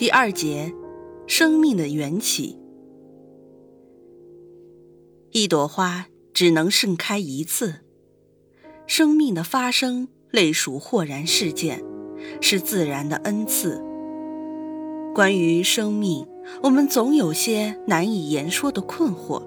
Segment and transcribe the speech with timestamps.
[0.00, 0.74] 第二节，
[1.26, 2.58] 生命的缘起。
[5.30, 7.80] 一朵花只能盛开一次，
[8.86, 11.84] 生命的发生类属豁然事件，
[12.40, 13.84] 是自然的恩赐。
[15.14, 16.26] 关于生命，
[16.62, 19.42] 我们总有些难以言说的困惑：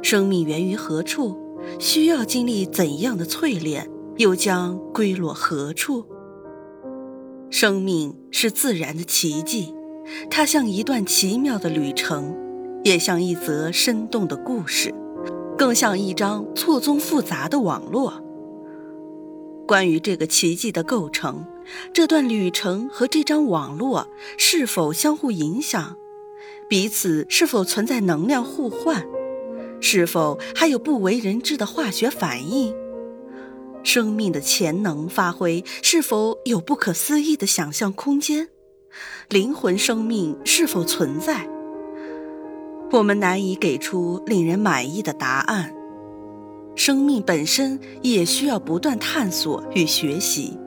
[0.00, 1.36] 生命源于何处？
[1.80, 3.90] 需要经历怎样的淬炼？
[4.16, 6.06] 又将归落何处？
[7.56, 9.72] 生命是自然的奇迹，
[10.28, 12.36] 它像一段奇妙的旅程，
[12.82, 14.92] 也像一则生动的故事，
[15.56, 18.20] 更像一张错综复杂的网络。
[19.68, 21.46] 关于这个奇迹的构成，
[21.92, 25.96] 这段旅程和这张网络是否相互影响，
[26.68, 29.06] 彼此是否存在能量互换，
[29.80, 32.74] 是否还有不为人知的化学反应？
[33.84, 38.48] 生命的潜能发挥是否有不可思议的想象空间？
[39.28, 41.48] 灵魂生命是否存在？
[42.90, 45.74] 我们难以给出令人满意的答案。
[46.74, 50.58] 生命本身也需要不断探索与学习。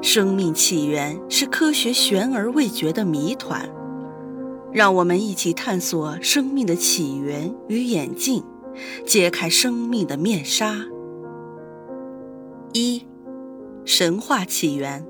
[0.00, 3.68] 生命起源是科学悬而未决的谜团。
[4.72, 8.42] 让我们一起探索生命的起源与演进，
[9.06, 10.86] 揭开生命的面纱。
[12.74, 13.06] 一，
[13.84, 15.04] 神话起源。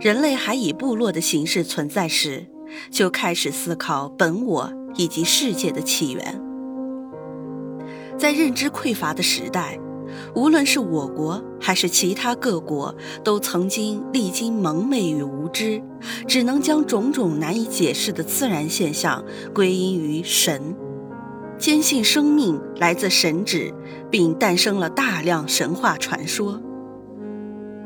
[0.00, 2.46] 人类还以部落的形式存在时，
[2.90, 6.42] 就开始思考本我以及世界的起源。
[8.18, 9.78] 在认知匮乏的时代，
[10.34, 12.92] 无论是我国还是其他各国，
[13.22, 15.80] 都曾经历经蒙昧与无知，
[16.26, 19.24] 只能将种种难以解释的自然现象
[19.54, 20.76] 归因于神。
[21.58, 23.72] 坚信生命来自神旨，
[24.10, 26.60] 并诞生了大量神话传说。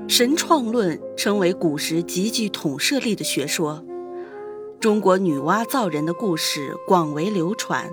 [0.09, 3.85] 神创论成为古时极具统摄力的学说。
[4.81, 7.91] 中国女娲造人的故事广为流传。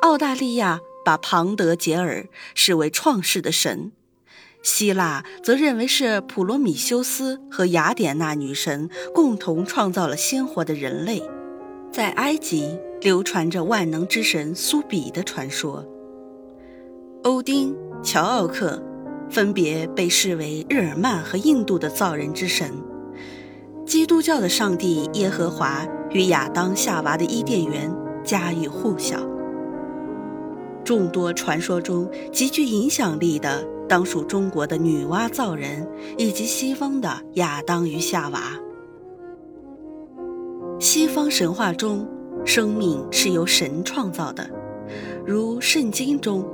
[0.00, 3.92] 澳大利亚把庞德杰尔视为创世的神，
[4.62, 11.22] 希腊则认为是普罗米修斯和雅典娜女神共同创造了鲜活的人类。
[11.92, 12.78] 在埃及。
[13.02, 15.84] 流传着万能之神苏比的传说。
[17.24, 18.80] 欧丁、乔奥克
[19.28, 22.70] 分别被视为日耳曼和印度的造人之神。
[23.84, 27.92] 基督教的上帝耶和华与亚当夏娃的伊甸园
[28.22, 29.18] 家喻户晓。
[30.84, 38.40] 众多传说中极具影响力的，当属中国的女娲造人，以及西方的亚当与夏娃。
[40.78, 42.06] 西方神话中。
[42.44, 44.48] 生命是由神创造的，
[45.24, 46.44] 如圣经中，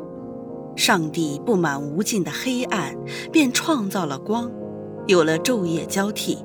[0.76, 2.94] 上帝布满无尽的黑暗，
[3.32, 4.50] 便创造了光，
[5.06, 6.38] 有了昼夜交替。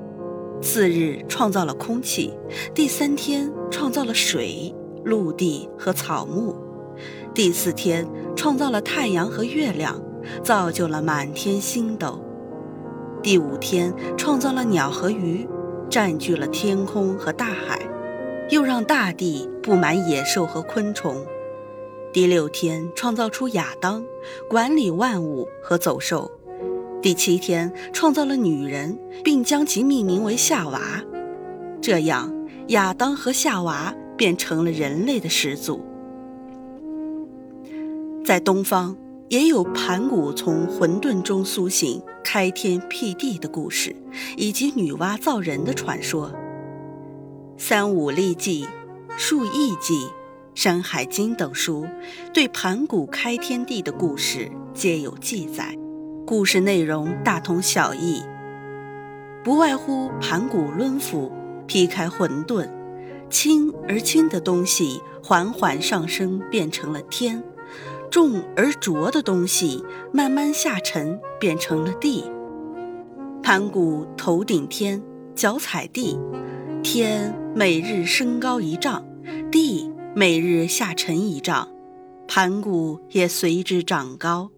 [0.61, 2.33] 次日创造了空气，
[2.73, 6.55] 第三天创造了水、陆地和草木，
[7.33, 10.01] 第四天创造了太阳和月亮，
[10.41, 12.17] 造就了满天星斗。
[13.21, 15.45] 第五天创造了鸟和鱼，
[15.89, 17.81] 占据了天空和大海。
[18.49, 21.25] 又让大地布满野兽和昆虫。
[22.11, 24.05] 第六天创造出亚当，
[24.47, 26.31] 管理万物和走兽。
[27.01, 30.79] 第七天创造了女人，并将其命名为夏娃。
[31.81, 32.31] 这样，
[32.67, 35.81] 亚当和夏娃便成了人类的始祖。
[38.23, 38.95] 在东方，
[39.27, 43.95] 也有盘古从混沌中苏醒、开天辟地的故事，
[44.37, 46.29] 以及女娲造人的传说。
[47.65, 48.67] 《三五历记》
[49.17, 49.93] 《数异记》
[50.53, 51.87] 《山海经》等书
[52.33, 55.73] 对盘古开天地的故事皆有记载，
[56.27, 58.21] 故事内容大同小异，
[59.45, 61.31] 不外乎盘古抡斧
[61.65, 62.67] 劈开混沌，
[63.29, 67.41] 轻而轻的东西缓缓上升变成了天，
[68.11, 69.81] 重而浊的东西
[70.11, 72.29] 慢慢下沉变成了地。
[73.41, 75.01] 盘古头顶天，
[75.33, 76.19] 脚踩地。
[76.83, 79.05] 天每日升高一丈，
[79.51, 81.69] 地每日下沉一丈，
[82.27, 84.49] 盘古也随之长高。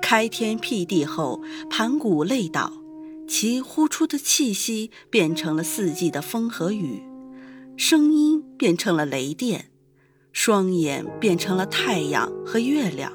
[0.00, 2.72] 开天辟地后，盘古累倒，
[3.26, 7.02] 其呼出的气息变成了四季的风和雨，
[7.76, 9.70] 声音变成了雷电，
[10.32, 13.12] 双眼变成了太阳和月亮，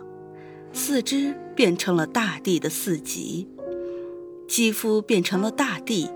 [0.74, 3.48] 四肢变成了大地的四极，
[4.50, 6.10] 肌肤变成了大地，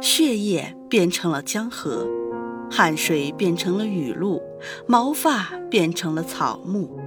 [0.00, 2.06] 血液变成了江河，
[2.70, 4.42] 汗水变成了雨露，
[4.86, 6.98] 毛发变成了草木。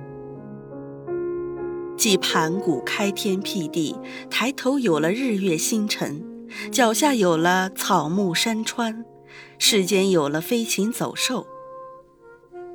[1.95, 3.95] 即盘古开天辟地，
[4.30, 6.24] 抬头有了日月星辰，
[6.71, 9.06] 脚下有了草木山川，
[9.57, 11.45] 世间有了飞禽走兽。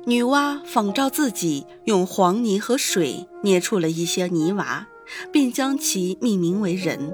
[0.05, 4.87] 女娲仿照自己用黄泥和水捏出了一些泥娃，
[5.31, 7.11] 并将其命名为人。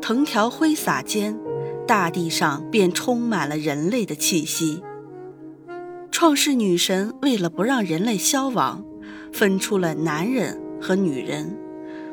[0.00, 1.36] 藤条挥洒间，
[1.88, 4.80] 大地上便充满了人类的气息。
[6.12, 8.84] 创世女神为了不让人类消亡，
[9.32, 10.60] 分出了男人。
[10.80, 11.58] 和女人，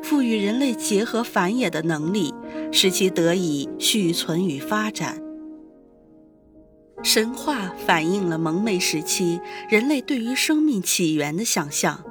[0.02, 2.34] 赋予人类结合繁衍的能力，
[2.72, 5.22] 使其得以续存与发展。
[7.04, 9.40] 神话反映了蒙昧时期
[9.70, 12.04] 人类对于生命起源的想象，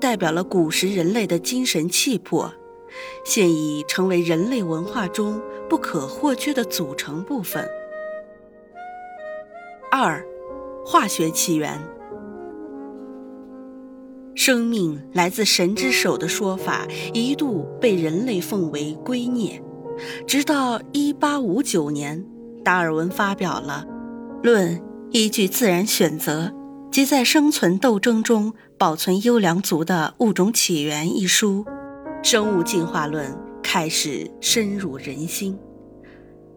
[0.00, 2.50] 代表了古时人类的精神气魄，
[3.26, 5.42] 现已成为人类文化中
[5.72, 7.66] 不可或缺的组成部分。
[9.90, 10.22] 二，
[10.84, 11.80] 化学起源。
[14.34, 19.62] 生命来自神之手的说法一度被人类奉为圭臬，
[20.26, 22.22] 直到1859年，
[22.62, 23.86] 达尔文发表了
[24.44, 24.78] 《论
[25.10, 26.52] 依据自然选择
[26.90, 31.64] 及在生存斗争中保存优良族的物种起源》一书，
[32.22, 35.58] 生物进化论开始深入人心。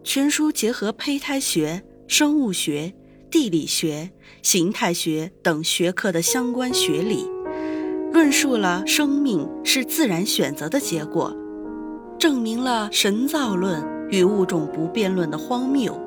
[0.04, 2.92] 全书结合胚胎学、生物学、
[3.30, 4.10] 地理学、
[4.42, 7.26] 形态学等学科的相关学理。
[8.12, 11.36] 论述了生命是自然选择的结果，
[12.18, 16.00] 证明了神造论与物种不变论的荒谬。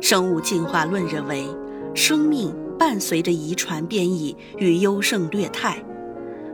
[0.00, 1.44] 生物进化论认为，
[1.94, 5.82] 生命伴随着遗传变异与优胜劣汰，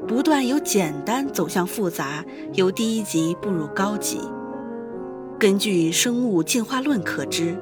[0.08, 2.25] 不断由简单走向复杂，
[2.55, 4.19] 由低级步入高级。
[5.38, 7.55] 根据生物进化论可知，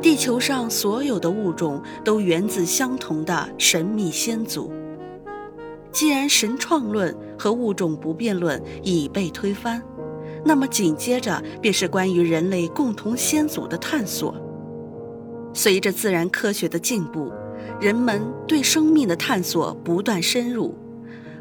[0.00, 4.70] 地球上所有的物种都源自相同的神秘先祖。
[5.90, 9.82] 既然神创论和物种不变论已被推翻，
[10.44, 14.32] 那么紧接着便是关于人类共同先祖的探索。
[15.52, 17.32] 随着自然科学的进步，
[17.80, 20.72] 人们对生命的探索不断深入。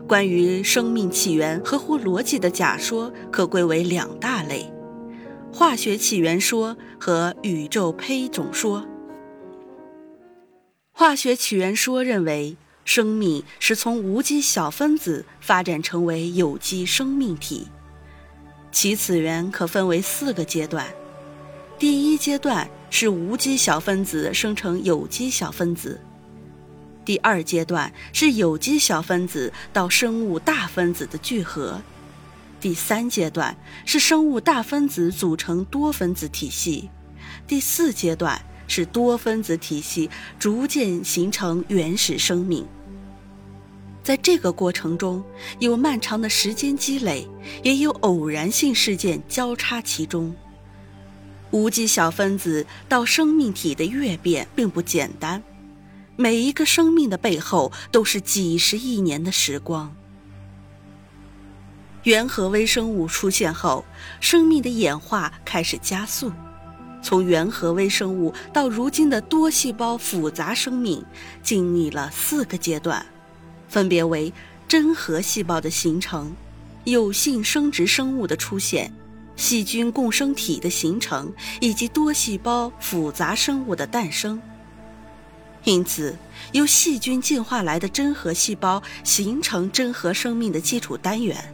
[0.10, 4.74] 关于生命起源合乎逻辑的假说可归为两大类：
[5.54, 8.84] 化学起源说和宇宙胚种说。
[10.92, 12.58] 化学起源说认为。
[12.86, 17.68] 生命是从无机小分子发展成为有机生命体，
[18.72, 20.88] 其次元可分为四个阶段。
[21.78, 26.02] 第一阶段是无机小分子生成有机小分子，
[27.10, 31.82] 第二阶段是有机小分子到生物大分子的聚合，
[32.62, 36.88] 第三阶段是生物大分子组成多分子体系，
[37.48, 40.08] 第四阶段是多分子体系
[40.38, 42.64] 逐渐形成原始生命。
[44.04, 45.24] 在这个过程中，
[45.58, 47.28] 有漫长的时间积累，
[47.64, 50.32] 也有偶然性事件交叉其中。
[51.50, 55.42] 无机小分子到生命体的跃变并不简单，
[56.22, 59.96] 每一个生命的背后都是几十亿年的时光。
[62.04, 63.86] 原核微生物出现后，
[64.20, 66.30] 生命的演化开始加速，
[67.02, 71.02] 从原核微生物到如今的多细胞复杂生命，
[71.42, 73.06] 经历了四个阶段。
[73.70, 74.34] 分别为
[74.68, 76.36] 真核细胞的形成、
[76.84, 78.94] 有性生殖生物的出现、
[79.38, 84.42] 细菌共生体的形成以及多细胞复杂生物的诞生。
[85.64, 86.16] 因此，
[86.52, 91.54] 由细菌进化来的真核细胞形成真核生命的基础单元。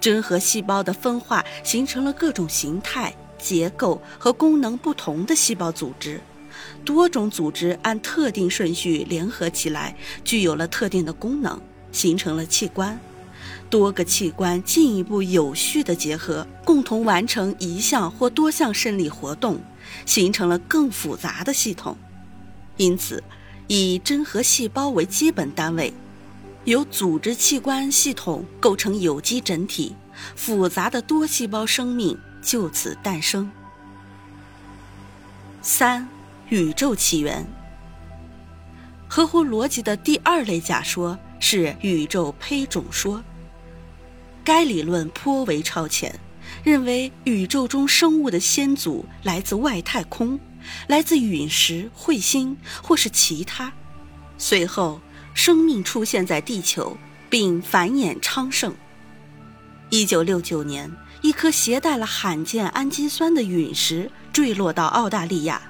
[0.00, 6.20] 真核细胞的分化形成了各种形态、结构和功能不同的细胞组织。
[6.84, 9.94] 多种组织按特定顺序联合起来，
[10.24, 11.60] 具有了特定的功能，
[11.92, 12.98] 形成了器官。
[13.70, 19.60] 多个器官进一步有序的结合，共同完成一项或多项生理活动，
[20.04, 21.96] 形成了更复杂的系统。
[22.80, 23.22] 因此，
[23.66, 25.92] 以真核细胞为基本单位，
[26.64, 29.94] 由组织器官系统构成有机整体，
[30.34, 33.52] 复杂的多细胞生命就此诞生。
[35.60, 36.08] 三。
[36.48, 37.46] 宇宙起源，
[39.06, 43.22] 合乎逻辑的第二类假说是宇宙胚种说。
[44.42, 46.18] 该理论颇为超前，
[46.64, 50.40] 认为宇宙中生物的先祖来自外太空，
[50.86, 53.72] 来自陨石、彗星或是其他。
[54.38, 55.00] 随后，
[55.34, 56.96] 生命出现在地球，
[57.28, 58.74] 并繁衍昌盛。
[59.90, 60.90] 一九六九年，
[61.20, 65.60] 一颗携带了罕见氨基酸的陨石坠落到澳大利亚，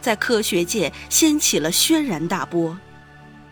[0.00, 2.78] 在科学界掀起了轩然大波，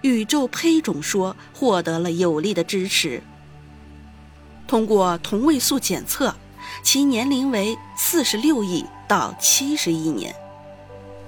[0.02, 3.22] 宇宙胚种说获得了有力的支持。
[4.66, 6.34] 通过同位素检测，
[6.84, 10.32] 其年龄为四十六亿到七十亿年。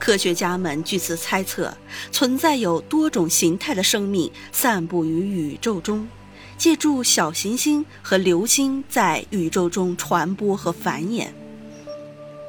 [0.03, 1.73] 科学家们据此猜测，
[2.11, 5.21] 存在有多种形态的生命散布于
[5.53, 6.09] 宇宙中，
[6.59, 11.29] 借助小行星和流星在宇宙中传播和繁衍。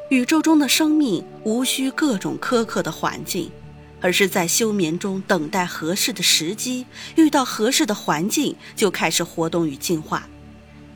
[0.10, 3.52] 宇宙中的生命无需各种苛刻的环境，
[4.02, 10.28] 而是在休眠中等待合适的时机，遇到合适的环境就开始活动与进化。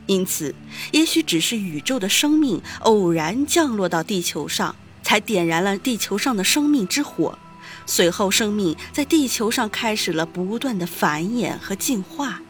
[0.06, 0.52] 因此，
[0.90, 4.74] 也许只是宇宙的生命偶然降落到地球上，
[5.08, 7.38] 才点燃了地球上的生命之火。
[7.86, 12.42] 随后，生命在地球上开始了不断的繁衍和进化。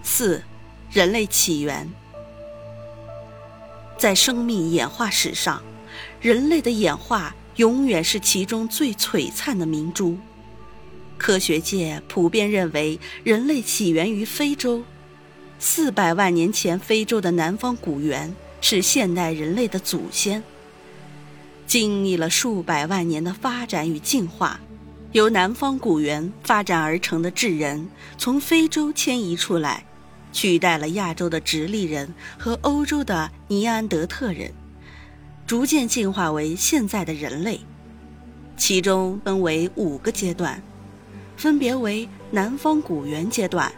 [0.00, 0.44] 四，
[0.92, 1.90] 人类起源。
[3.98, 5.60] 在生命演化史上，
[6.20, 10.16] 人类的演化永远是其中最璀璨的明珠。
[11.16, 14.84] 科学界普遍认为，人类起源于非洲。
[15.58, 20.42] 四百万年前，非洲的南方古猿是现代人类的祖先。
[21.66, 24.58] 经历了数百万年的发展与进化，
[25.12, 29.84] 由南方古猿发展而成的智人从非洲迁移出来，
[30.32, 34.52] 取代了亚洲的直立人和欧洲的尼安德特人，
[35.46, 37.60] 逐渐进化为现在的人类。
[38.56, 40.62] 其中分为五个阶段，
[41.36, 43.70] 分别为南方古猿阶段、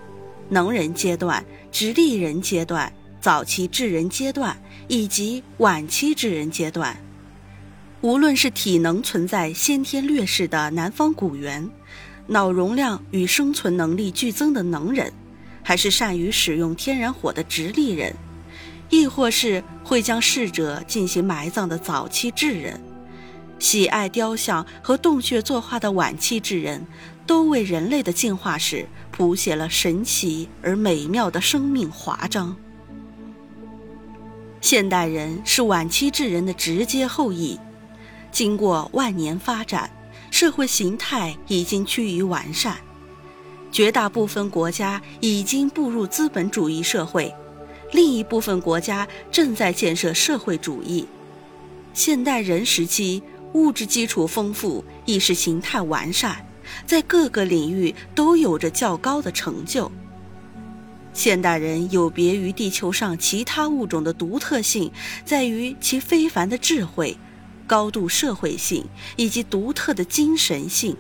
[0.49, 1.45] 能人阶段。
[1.73, 4.57] 直立人阶段、早期智人阶段
[4.89, 6.97] 以及晚期智人阶段，
[8.01, 11.69] 无论是体能存在先天劣势的南方古猿，
[12.29, 15.13] 脑容量与生存能力剧增的能人，
[15.63, 18.17] 还是善于使用天然火的直立人，
[18.89, 22.81] 亦或是会将逝者进行埋葬的早期智人，
[23.59, 26.87] 喜爱雕像和洞穴作画的晚期智人，
[27.27, 28.89] 都为人类的进化史。
[29.11, 32.57] 谱写了神奇而美妙的生命华章。
[34.61, 37.59] 现代人是晚期智人的直接后裔，
[38.31, 39.91] 经过万年发展，
[40.31, 42.77] 社会形态已经趋于完善，
[43.73, 47.35] 绝大部分国家已经步入资本主义社会，
[47.93, 51.07] 另一部分国家正在建设社会主义。
[51.95, 53.23] 现代人时期，
[53.55, 56.47] 物质基础丰富，意识形态完善。
[56.87, 59.91] 在各个领域都有着较高的成就。
[61.13, 64.91] 现代人有别于地球上其他物种的独特性，
[65.25, 67.17] 在于其非凡的智慧、
[67.67, 68.85] 高度社会性
[69.17, 70.97] 以及独特的精神性。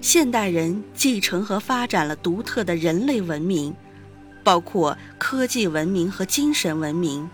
[0.00, 3.74] 现代人继承和发展了独特的人类文明，
[4.44, 7.28] 包括科技文明和精神文明。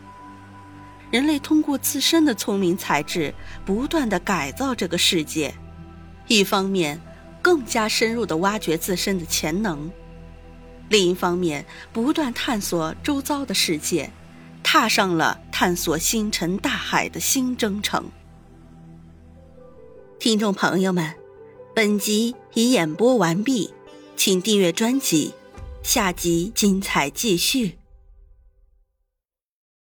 [1.11, 3.35] 人类通过自身的聪明才智，
[3.67, 5.53] 不断的改造这个世界。
[6.27, 7.01] 一方面，
[7.43, 9.91] 更加深入地挖掘自身的潜能，
[10.93, 14.11] 另一方面，不断探索周遭的世界，
[14.63, 18.11] 踏上了探索星辰大海的新征程。
[20.19, 21.15] 听众朋友们，
[21.75, 23.73] 本集已演播完毕，
[24.17, 25.33] 请订阅专辑，
[25.83, 27.79] 下集精彩继续。